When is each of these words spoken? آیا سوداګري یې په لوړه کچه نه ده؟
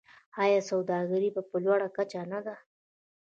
آیا 0.43 0.59
سوداګري 0.71 1.29
یې 1.29 1.33
په 1.51 1.57
لوړه 1.65 1.87
کچه 1.97 2.21
نه 2.31 2.39
ده؟ 2.45 2.55